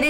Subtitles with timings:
[0.00, 0.08] なん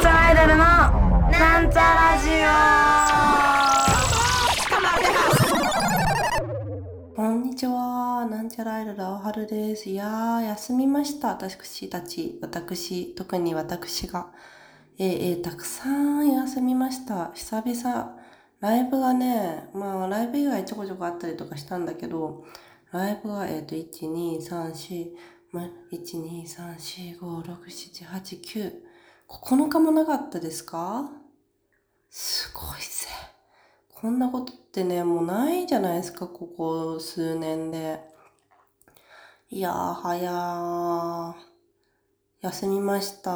[0.00, 0.56] ちゃらアイドルの
[1.30, 2.28] なんちゃラジ
[7.14, 8.26] オこんにちは。
[8.28, 9.88] なんちゃらアイドル青春です。
[9.88, 11.28] いやー、休みました。
[11.28, 14.32] 私たち、私、特に私が。
[14.98, 17.30] え、えー、たくさん休みました。
[17.32, 18.18] 久々。
[18.60, 22.44] ライブがね、まあ、ライブ以外ちょこちょこあったりとかしたんだけど、
[22.92, 25.10] ライブが、えっ、ー、と、1、2、3、4、
[25.52, 28.72] ま、1、2、3、4、5、6、7、8、9。
[29.28, 31.10] 9日もなかったですか？
[32.10, 33.06] すごいぜ。
[33.94, 38.00] こんなことってね、もうないじゃないですか、ここ数年で。
[39.48, 41.34] いやー、早ー。
[42.40, 43.30] 休みました。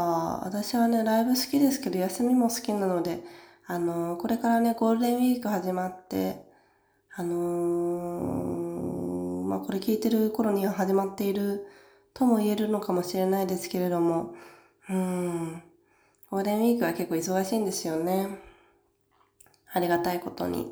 [0.45, 3.23] 私はね、ライブ好きですけど、休みも好きなので、
[3.67, 6.45] あの、これからね、ゴールデンウィーク始まって、
[7.15, 11.67] あのー、まあ、これ聞いてる頃には始まっている
[12.13, 14.35] とも言えるのかもしれないですけれども、
[14.91, 15.63] うん。
[16.31, 18.39] ゴールデンウィークは結構忙しいんですよね。
[19.73, 20.71] ありがたいことに。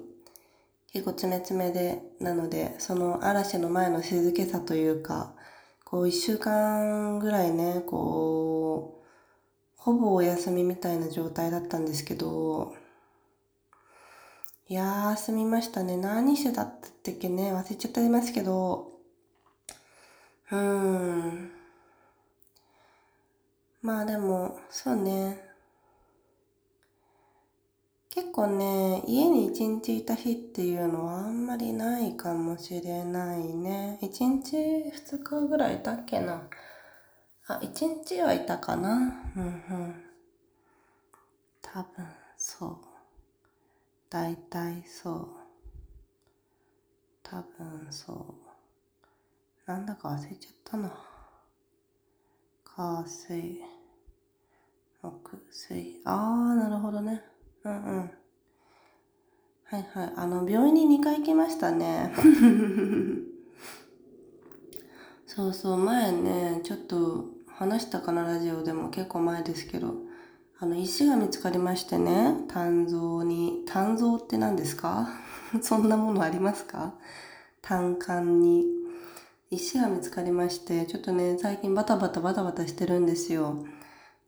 [0.93, 5.33] 結構詰め詰めで、なので、その嵐の前の静けさというか、
[5.85, 9.03] こう一週間ぐらいね、こう、
[9.77, 12.75] ほぼお休みみたいな状態だったんですけど、
[14.69, 15.97] いやー、休みましたね。
[15.97, 18.93] 何してたってっけね、忘れちゃってますけど、
[20.51, 21.51] うーん。
[23.83, 25.53] まあでも、そうね。
[28.11, 33.99] 結構ね、家に一日いた日っていうのはあんまりないかもしれないね。
[34.03, 36.43] 一日二日ぐらいいたっけな。
[37.47, 39.23] あ、一日はいたかな。
[39.37, 40.05] うんうん。
[41.63, 42.92] 多分、そう。
[44.13, 45.29] 大体そう。
[47.23, 48.17] 多分そう。
[49.67, 50.93] なんだか忘れちゃったな。
[52.63, 53.63] 火水。
[55.01, 56.03] 木水。
[56.05, 57.25] あーなるほどね。
[57.65, 58.11] うんうん。
[59.65, 60.13] はいはい。
[60.15, 62.13] あの病院に2回行きましたね。
[65.27, 65.79] そうそう。
[65.79, 68.91] 前ねちょっと話したかなラジオでも。
[68.91, 70.12] 結構前ですけど。
[70.63, 75.09] あの石が見つかりましてね肝臓に肝臓って何ですか？
[75.61, 76.95] そんなものありますか？
[77.61, 78.65] 胆管に。
[79.51, 83.67] 石が見つかりまして、ちょっとね、最近バタバタバタバタしてるんですよ。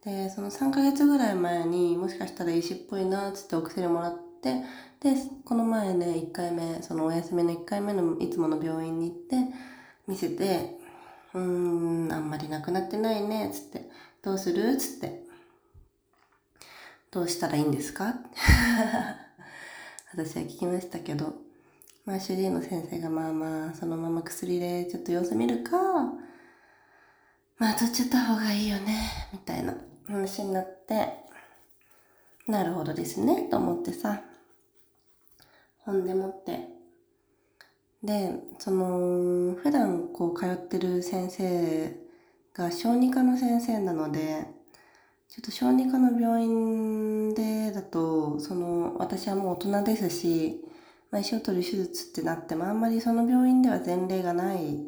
[0.05, 4.63] で、その3ヶ月ぐらい前にもしかしたら石っぽいな、つってお薬もらって、
[5.01, 5.15] で、
[5.45, 9.37] この前ね、1回目、そのお休みの1回目のいつもの病院に行って、
[10.09, 10.79] 見せて、
[11.33, 13.89] うーん、あんまりなくなってないね、つって、
[14.21, 14.77] どうする？
[14.77, 15.24] つって、
[17.15, 18.17] どうしたらいいんですか？
[20.13, 21.33] 私は聞きましたけど、
[22.05, 25.79] まあ主治医の先生がまあまあそのまま薬でちょっと様子見るか
[27.57, 29.29] まあ取っちゃった方がいいよね？
[29.33, 29.77] みたいな
[30.09, 31.21] 話になって
[32.49, 34.21] なるほどですねと思ってさ
[35.79, 36.69] ほんでもって。
[38.03, 41.97] でその普段こう通ってる先生
[42.53, 44.47] が小児科の先生なので
[45.29, 50.65] ちょっと小児科の病院でだとその私はもう大人ですし
[51.15, 54.85] まあ、石を取る手術ってなってもあんまりその病院では前例がない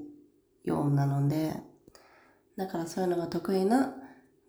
[0.65, 1.53] ようなので
[2.57, 3.95] だからそういうのが得意な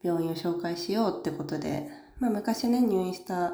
[0.01, 1.87] 病院を紹介しようってことで、
[2.19, 3.53] まあ、昔ね入院した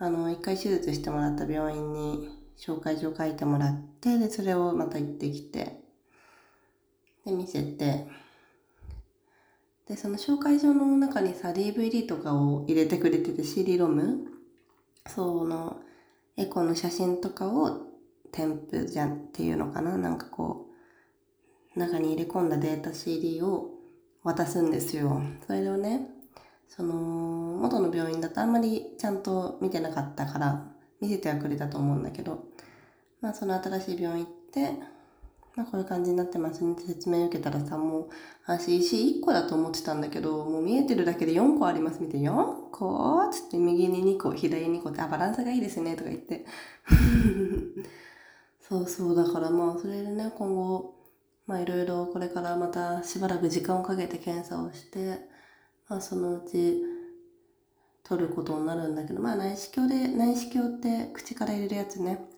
[0.00, 5.84] あの一回手術してもらった病院に紹介状書いてもらってでそれをまた行ってきて
[7.24, 8.08] で見せて
[9.88, 14.26] でその紹介状の中にさ DVD とかを入れてくれてて CD ロム
[15.06, 15.80] その
[16.36, 17.86] エコの写真とかを
[18.32, 19.96] 添付じゃんっていうのかな。
[19.96, 20.66] なんかこ
[21.74, 23.70] う中に入れ込んだデータ CD を
[24.22, 25.22] 渡すんですよ。
[25.46, 26.10] それをね
[26.68, 30.66] その元の病院だとあんまりちゃんと見てなかったから
[31.00, 32.44] 見せてはくれたと思うんだけど
[33.20, 34.72] まあその新しい病院行って
[35.56, 36.76] まあこういう感じになってますね。
[36.86, 38.08] 説明受けたらさもう
[38.46, 42.02] 私石1個だと思ってたんだけどもう見えてるだけで4個あります。
[42.02, 43.30] みたいな4個?
[43.32, 44.90] つって右に2個左に2個。
[44.90, 45.96] ってあバランスがいいですね。
[45.96, 46.44] とか言って。
[48.60, 49.16] そうそう。
[49.16, 50.94] だからまあそれでね今後
[51.46, 55.20] まあいろいろこれからまたしばらく時間をかけて検査をして
[55.88, 56.82] まあそのうち
[58.04, 62.35] 取ることになるんだけどまあ内視鏡で内視鏡って口から入れるやつね。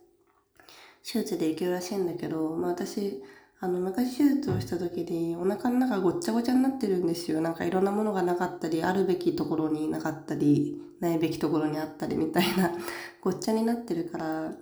[1.03, 3.23] 手術でいけるらしいんだけど、まあ、私
[3.61, 7.41] あの、昔手術をした時にお腹の中ごっちゃごちゃになってるんですよ。
[7.41, 12.71] なんかいろんなものがなかったり、あるべきところになかったり、ないべきところにあったりみたいな、
[13.21, 14.55] ごっちゃになってるから、う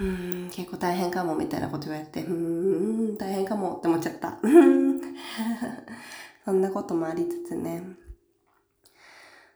[0.00, 4.38] ーん、結構大変かもみたいなこと言われて、うーん、大変かもって思っちゃった。
[6.46, 7.82] そんなこともありつつね。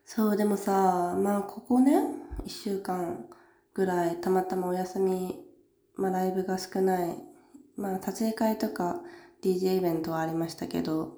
[0.04, 2.02] そう、でもさ、まあここね、
[2.44, 3.24] 一週間
[3.72, 5.42] ぐらいたまたまお休み、
[5.96, 7.16] まあライブが少ない
[7.76, 9.00] まあ、撮影会とか
[9.42, 11.16] DJ イベントはありましたけど、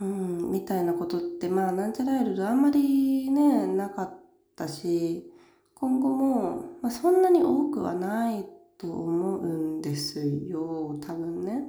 [0.00, 4.14] うん、みたいなことって、まあ、なんちゃらいるあんまりね、なかっ
[4.56, 5.30] たし、
[5.74, 8.44] 今後も、まあ、そんなに多くはない
[8.76, 9.46] と思う
[9.78, 11.62] んですよ、多分ね。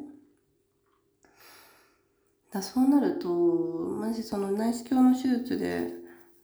[2.52, 5.99] だそうなると、マジその内視鏡の手術で、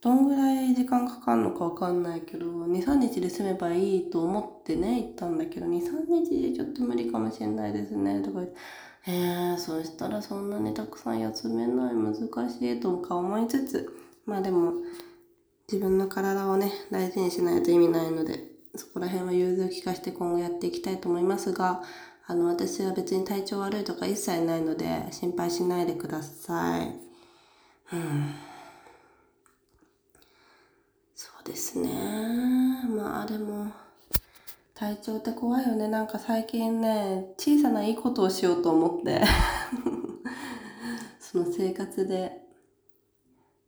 [0.06, 8.56] どんぐらい時間かかるのかわかんないけど、2、3日で済めばいいと思ってね、行ったんだけど、2、3日でちょっと無理かもしれないですね、とか言って、
[9.08, 13.92] えー、そしたらそんなにたくさん休めない、難しいとか思いつつ、
[14.26, 14.74] まあでも、
[15.66, 18.44] 自分の体をね、大事にしないと意味ないので、
[18.76, 21.82] そこら辺は融通を利かして今後やっていきたいと思いますが、
[22.28, 26.94] あの、私は別に体調悪いとか一切ないので、心配しないでください。
[27.92, 28.45] うん
[31.46, 31.88] ですね。
[32.88, 33.72] まあでも、
[34.74, 35.88] 体調って怖いよね。
[35.88, 39.22] なんか最近ね、小さないいことをしようと思って
[41.18, 42.44] その生活で。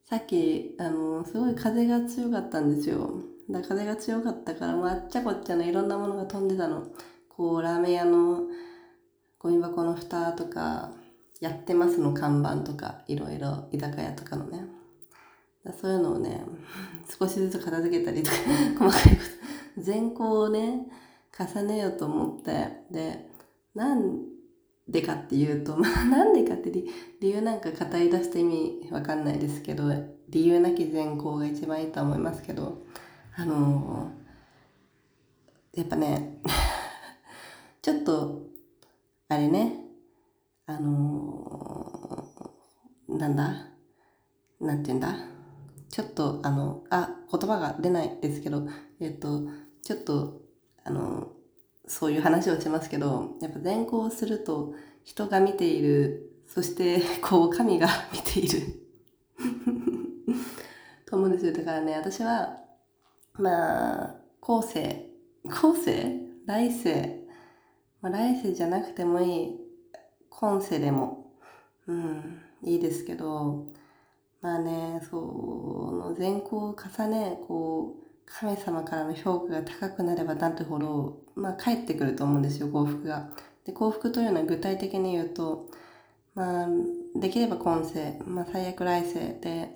[0.04, 3.10] さっき、あの、すごい風が強かったんですよ。
[3.50, 6.86] だ風が強かったから、もうあっちゃこっちゃのいろんなものが飛んでたの。
[7.28, 8.42] こう、ラーメン屋の
[9.38, 10.92] ゴミ箱の蓋とか、
[11.40, 14.77] やってますの看板とか、いろいろ居酒屋とかのね。
[15.72, 16.44] そういうのをね、
[17.18, 18.36] 少しずつ片付けたりとか、
[18.90, 19.22] 細かいこ
[19.76, 20.86] と、全校をね、
[21.38, 23.30] 重ねようと思って、で、
[23.74, 24.24] なん
[24.88, 29.84] でかっていうと、 まあ、なんでかって理由なんか語り出すと意味わかんないですけど、
[30.28, 32.82] 理由なき善行が一番いいと思いますけど、
[33.36, 36.40] あのー、やっぱね、
[37.82, 38.42] ちょっと、
[39.28, 39.84] あれね、
[40.66, 43.68] あのー、なんだ？
[44.60, 45.37] なんて言うんだ？
[45.90, 48.66] ちょっと、あの、あ、言葉が出ないですけど、
[49.00, 49.48] えっと、
[49.82, 50.42] ちょっと、
[50.84, 51.32] あの、
[51.86, 54.74] そういう話をしますけど、やっぱ善行すると
[55.04, 58.60] 人が見ている、そして こう神が見ている。
[61.06, 61.52] と思うんですよ。
[61.52, 62.58] だからね、私は、
[63.34, 65.10] まあ、後世、
[65.44, 66.28] 後世？
[66.48, 67.26] 来世、
[68.00, 69.60] まあ、来世じゃなくてもいい、
[70.30, 71.34] 今世でも、
[71.86, 73.66] うん、いいですけど、
[74.40, 83.30] まあね、そう、善行を重ね、こう、神様からの評価が高くなればなるほど、まあ返ってくると思うんですよ、幸福が。
[83.64, 85.68] で、幸福というのは具体的に言うと、
[86.34, 86.68] まあ、
[87.16, 89.70] できれば今世、まあ最悪来世で、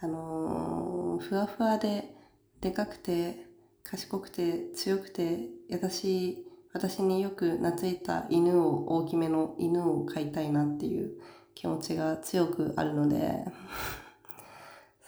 [0.00, 2.14] あのー、ふわふわで、
[2.60, 3.46] でかくて、
[3.84, 11.20] 賢くて、強くて、優しい、私によく懐いた犬を、大きめの犬を飼いたいなっていう
[11.58, 13.44] 気持ちが強くあるので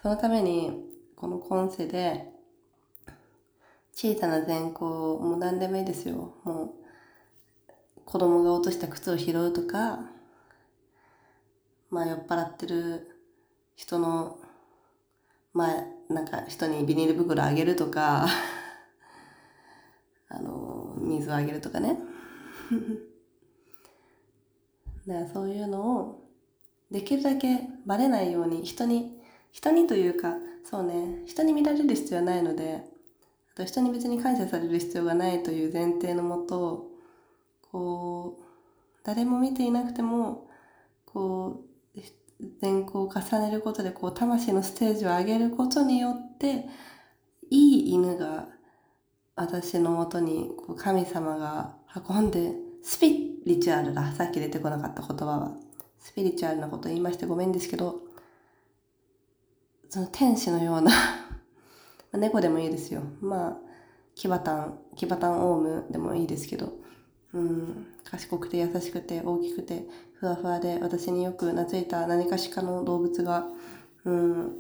[0.02, 0.82] そのために
[1.14, 2.26] この今世で
[3.92, 6.34] 小さな善行もう何でもいいですよ。
[6.42, 6.70] もう
[8.04, 10.00] 子供が落とした靴を拾うとか
[11.88, 13.16] まあ酔っ払ってる
[13.76, 14.40] 人の
[15.52, 18.26] まあなんか人にビニール袋あげるとか
[20.28, 21.96] あの水をあげるとかね。
[25.06, 26.29] だからそういうのを
[26.90, 29.18] できるだけバレないように人に、
[29.52, 32.82] 人にというか、そうね、人に見られる必要はないので、
[33.54, 36.88] あと人に別に感謝される必要がないという前提のもと、
[37.70, 38.42] こう、
[39.04, 40.48] 誰も見ていなくても、
[41.04, 41.64] こ
[41.96, 42.00] う、
[42.60, 46.66] 善行を重ねることで、こう、魂のステージを上げることによって、
[47.50, 48.48] いい犬が
[49.34, 51.74] 私のもとにこう神様が
[52.08, 54.12] 運んで、スピリチュアルだ。
[54.12, 55.69] さっき出てこなかった言葉は。
[56.00, 58.00] スピリチュアルなこと言いましてごめんですけど、
[59.88, 60.90] その天使のような
[62.12, 63.02] 猫でもいいですよ。
[63.20, 63.56] まあ、
[64.14, 66.72] キバタン、キバタンオウムでもいいですけど、
[67.32, 73.46] うん、賢くて優しくて大きくてふわふわで私によく懐いた何かしかの動物が、
[74.04, 74.56] うん、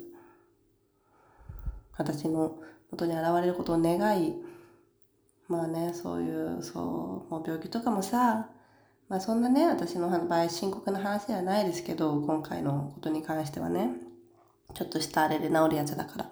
[1.96, 2.58] 私の
[2.90, 4.36] 元に現れることを願い、
[5.48, 8.50] まあね、そういう、そう、もう病気とかもさ、
[9.10, 13.90] まあそんなね、私の場合深刻な話ではないですけど、今回のことに関してはね、
[14.72, 16.30] ちょっとしたあれで治るやつだから。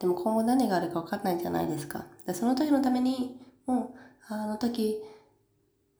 [0.00, 2.06] でも今後何があるか分かんないじゃないですか。
[2.26, 3.94] でその時のために、も
[4.30, 5.02] う、あの時、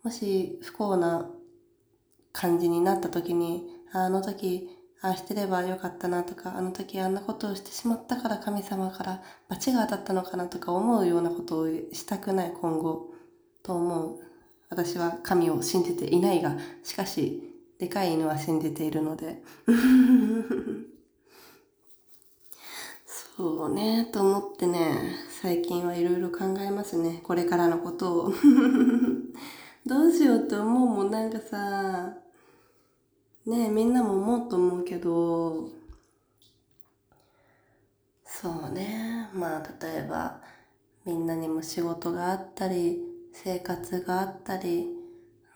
[0.03, 1.29] もし不幸な
[2.33, 4.71] 感じになった時に、あの時、
[5.03, 13.13] ああしてればよかったなとか、あの時あんなことをしてしまったから神様から罰が当たったのかなとか思うようなことをしたくない今後
[13.63, 14.34] と思う。
[14.71, 19.43] 私は神を信じていないが、しかし、でかい犬は信じているので。
[23.37, 27.21] そうね、と思ってね、最近はいろいろ考えますね。
[27.25, 28.33] これからのことを。
[29.87, 32.17] どうしようって思うもん、なんかさ、
[33.47, 35.69] ねみんなも思うと思うけど、
[38.25, 40.41] そうね、まあ例えば、
[41.05, 44.87] みんなにも仕事があったり、生活があったり、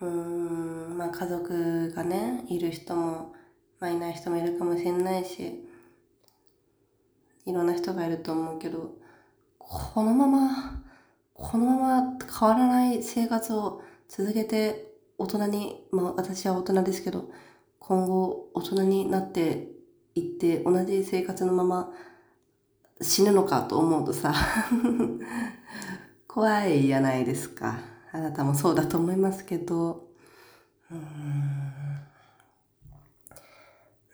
[0.00, 3.32] うーん、まあ家族がね、いる人も、
[3.78, 5.64] まあいない人もいるかもしれないし、
[7.46, 8.96] いろんな人がいると思うけど、
[9.58, 10.82] このまま、
[11.34, 17.30] このまま変わらない生活を続けて大人に、まあ私は大人ですけど、
[17.78, 19.68] 今後大人になって
[20.16, 21.92] いって同じ生活のまま
[23.00, 24.34] 死ぬのかと思うとさ
[26.38, 27.80] 怖いじゃないですか。
[28.12, 30.06] あなたもそうだと思いますけど。
[30.88, 31.02] うん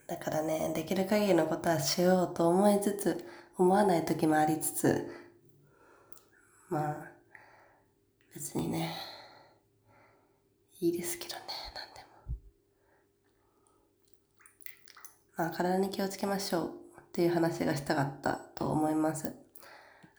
[0.07, 3.27] だからね、できる限りのことはしようと思いつつ、
[3.59, 5.07] 思わない時もありつつ、
[6.71, 6.97] まあ、
[8.35, 8.95] 別にね、
[10.81, 11.41] いいですけどね、
[11.75, 12.01] なんで
[15.43, 15.47] も。
[15.49, 16.71] まあ、体に気をつけましょうっ
[17.13, 19.44] ていう話がしたかったと思います。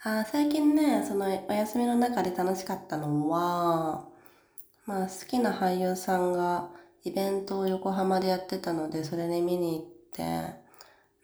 [0.08, 4.06] あ最近ね、そのお休みの中で楽しかったのは、
[4.86, 6.70] まあ好きな俳優さんが
[7.04, 10.54] イベントを横浜でやってたので、それに見に行って、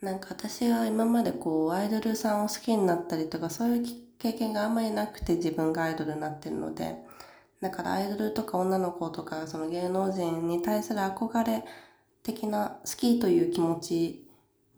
[0.01, 3.85] なんか私は今までこうアイドルさんを好きになったりとかそういう
[4.17, 6.95] 経験があんまりなくて自分がアイドルになってるので、
[7.61, 11.63] だからアイドルとか女の子とかその芸能人に対する憧れ
[12.23, 14.27] 的な好きという気持ち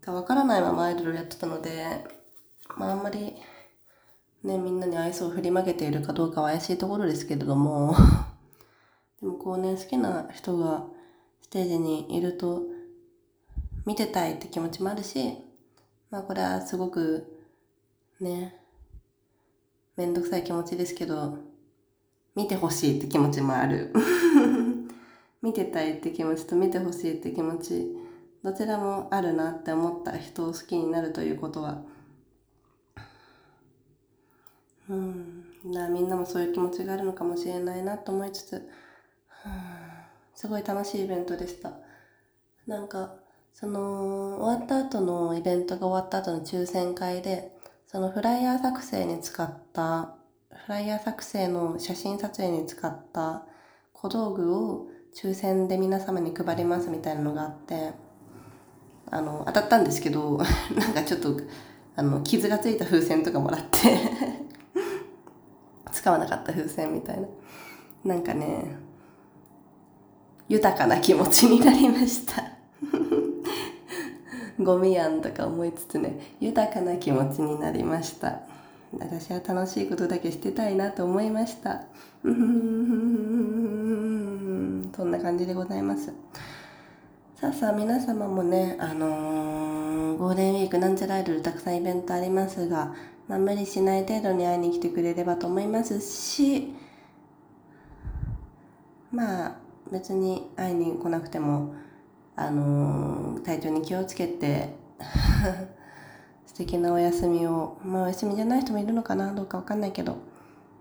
[0.02, 2.04] がわからないままアイドルをやってたので、
[2.76, 3.38] まああんまり
[4.44, 7.96] ね、みんなに愛想を振りまけているかどうかは怪しいところですけれども
[9.22, 10.86] でもこうね、好きな人が
[11.42, 12.64] ステージにいると
[13.86, 15.38] 見てたいって気持ちもあるし、
[16.10, 17.40] まあこれはすごく
[18.20, 18.60] ね、
[19.96, 21.38] めんどくさい気持ちですけど、
[22.36, 23.94] 見てほしいって気持ちもある。
[25.42, 27.96] 見てたいって気持ちと見てほしいって気持ち、
[28.44, 31.84] どちらもあるなって思った人を好きになるということは、
[34.90, 38.70] うん、みんなもそういう気持ちがあるのかもしれないなと思いつつ、
[40.36, 41.72] すごい楽しいイベントでした。
[42.68, 43.16] なんか、
[43.54, 47.52] その終わった後のイベントが終わった後の抽選会で
[47.88, 50.16] そのフライヤー作成に使った
[50.50, 53.46] フライヤー作成の写真撮影に使った
[53.94, 57.92] 小道具を抽選で皆様に配りますみたいなのがあって
[59.12, 60.40] あの当たったんですけど
[60.76, 61.40] なんかちょっと
[61.96, 64.53] あの傷がついた風船とかもらって。
[66.04, 67.28] 使わなかった風船みたいな。
[68.04, 68.76] なんかね
[70.50, 72.44] 豊かな気持ちになりました。
[74.60, 78.42] ゴミやんとか思いつつね豊かな気持ちになりました。
[79.00, 81.84] 私は楽しいことだけしてたいなと思いました。
[82.26, 82.28] そ
[85.06, 86.12] んな感じでございます。
[87.40, 92.94] さあさあ皆様もねあのー、ゴールデンウィークなんちゃらアイドルたくさんイベントありますが、
[93.28, 96.74] まあ、無理しない程度に会いに来てくれればと思いますし
[99.12, 99.56] まあ
[99.92, 101.76] 別に会いに来なくても
[102.36, 104.76] あの体調に気をつけて
[106.48, 110.18] 素敵なお休みをまあお休みじゃない人もいるのかなどうかわかんないけど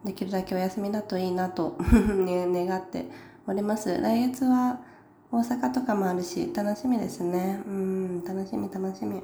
[0.05, 1.77] できるだけお休みだといいなと
[2.25, 3.07] ね、願って
[3.47, 4.01] おります。
[4.01, 4.81] 来月は
[5.31, 7.63] 大阪とかもあるし楽しみですね。
[7.67, 9.23] うん楽しみ楽しみ。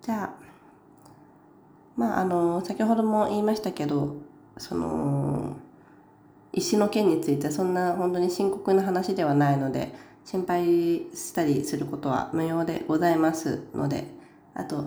[0.00, 0.41] じゃあ
[1.96, 4.16] まああの先ほども言いましたけど
[4.58, 5.56] その
[6.52, 9.94] 石の件についてそんな本当に深刻な話ではないので
[10.24, 10.64] 心配
[11.14, 14.06] したりすることは無用でございますので、
[14.54, 14.86] あと、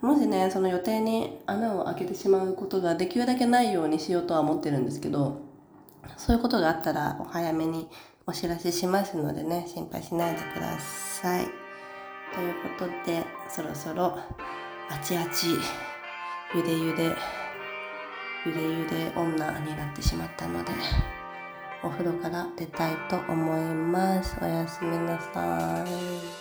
[0.00, 5.40] もしね、その予定に穴を開けてしまうことができるだけないようにしようとは思ってるんですけど、
[6.16, 7.88] そういうことがあったらお早めに
[8.26, 11.46] お知らせしますのでね、心配しないでください。
[12.34, 14.18] ということで、そろそろ、
[14.92, 15.46] あちあち、
[16.52, 17.16] ゆでゆで、
[18.44, 20.72] ゆでゆで女になってしまったので、
[21.84, 24.36] お風呂から出たいと思います。
[24.42, 26.39] おやすみなさい。